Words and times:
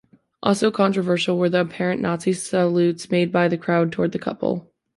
Also 0.41 0.71
controversial 0.71 1.37
were 1.37 1.47
the 1.47 1.61
apparent 1.61 2.01
Nazi 2.01 2.33
salutes 2.33 3.11
made 3.11 3.31
by 3.31 3.47
the 3.47 3.55
crowd 3.55 3.91
toward 3.91 4.13
the 4.13 4.17
couple. 4.17 4.71